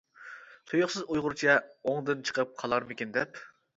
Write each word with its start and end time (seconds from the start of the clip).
تۇيۇقسىز 0.69 1.03
ئۇيغۇرچە 1.15 1.57
ئوڭدىن 1.91 2.25
چىقىپ 2.31 2.57
قالارمىكىن 2.63 3.13
دەپ. 3.19 3.45